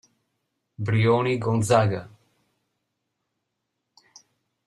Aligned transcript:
Brioni 0.85 1.37
Gonzaga. 1.37 2.09